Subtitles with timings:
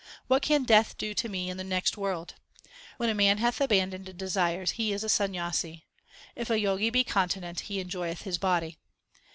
[0.25, 2.33] What can Death do to me in the next world?
[2.97, 5.83] When man hath abandoned desires he is a Sanyasi.
[6.35, 8.79] If a Jogi be continent, he enjoyeth his body.